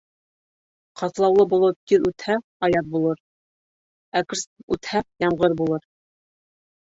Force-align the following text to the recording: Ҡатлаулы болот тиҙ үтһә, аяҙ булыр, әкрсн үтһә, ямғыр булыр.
Ҡатлаулы 1.01 1.43
болот 1.49 1.75
тиҙ 1.91 2.07
үтһә, 2.11 2.37
аяҙ 2.67 2.89
булыр, 2.95 3.21
әкрсн 4.21 4.73
үтһә, 4.77 5.03
ямғыр 5.27 5.55
булыр. 5.63 5.85